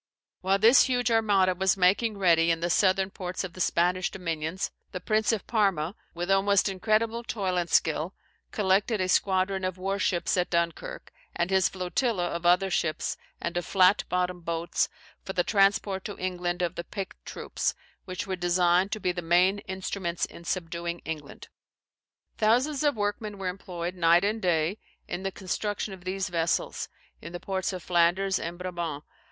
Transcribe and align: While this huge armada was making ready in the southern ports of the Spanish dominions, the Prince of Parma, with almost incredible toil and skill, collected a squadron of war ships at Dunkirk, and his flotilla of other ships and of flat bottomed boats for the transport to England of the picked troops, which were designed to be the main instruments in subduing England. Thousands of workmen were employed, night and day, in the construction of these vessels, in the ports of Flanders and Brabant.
While 0.41 0.57
this 0.57 0.85
huge 0.85 1.11
armada 1.11 1.53
was 1.53 1.77
making 1.77 2.17
ready 2.17 2.49
in 2.49 2.59
the 2.59 2.71
southern 2.71 3.11
ports 3.11 3.43
of 3.43 3.53
the 3.53 3.61
Spanish 3.61 4.09
dominions, 4.09 4.71
the 4.93 4.99
Prince 4.99 5.31
of 5.31 5.45
Parma, 5.45 5.93
with 6.15 6.31
almost 6.31 6.67
incredible 6.67 7.23
toil 7.23 7.55
and 7.55 7.69
skill, 7.69 8.15
collected 8.49 8.99
a 8.99 9.07
squadron 9.07 9.63
of 9.63 9.77
war 9.77 9.99
ships 9.99 10.35
at 10.37 10.49
Dunkirk, 10.49 11.11
and 11.35 11.51
his 11.51 11.69
flotilla 11.69 12.25
of 12.29 12.47
other 12.47 12.71
ships 12.71 13.15
and 13.39 13.55
of 13.57 13.63
flat 13.63 14.03
bottomed 14.09 14.43
boats 14.43 14.89
for 15.23 15.33
the 15.33 15.43
transport 15.43 16.03
to 16.05 16.17
England 16.17 16.63
of 16.63 16.73
the 16.73 16.83
picked 16.83 17.23
troops, 17.23 17.75
which 18.05 18.25
were 18.25 18.35
designed 18.35 18.91
to 18.93 18.99
be 18.99 19.11
the 19.11 19.21
main 19.21 19.59
instruments 19.69 20.25
in 20.25 20.45
subduing 20.45 21.03
England. 21.05 21.47
Thousands 22.39 22.83
of 22.83 22.95
workmen 22.95 23.37
were 23.37 23.49
employed, 23.49 23.93
night 23.93 24.23
and 24.23 24.41
day, 24.41 24.79
in 25.07 25.21
the 25.21 25.31
construction 25.31 25.93
of 25.93 26.05
these 26.05 26.27
vessels, 26.29 26.89
in 27.21 27.33
the 27.33 27.39
ports 27.39 27.71
of 27.71 27.83
Flanders 27.83 28.39
and 28.39 28.57
Brabant. 28.57 29.03